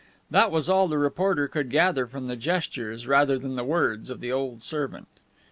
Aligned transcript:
That 0.31 0.49
was 0.49 0.67
all 0.67 0.87
the 0.87 0.97
reporter 0.97 1.47
could 1.47 1.69
gather 1.69 2.07
from 2.07 2.25
the 2.25 2.35
gestures 2.35 3.05
rather 3.05 3.37
than 3.37 3.55
the 3.55 3.63
words 3.63 4.09
of 4.09 4.19
the 4.19 4.31
old 4.31 4.63
servant. 4.63 5.05